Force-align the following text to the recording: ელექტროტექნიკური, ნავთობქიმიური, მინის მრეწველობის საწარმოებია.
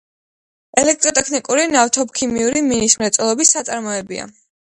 ელექტროტექნიკური, 0.83 1.65
ნავთობქიმიური, 1.75 2.65
მინის 2.71 2.97
მრეწველობის 3.01 3.55
საწარმოებია. 3.57 4.29